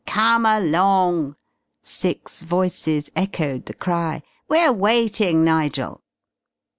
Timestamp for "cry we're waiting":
3.75-5.43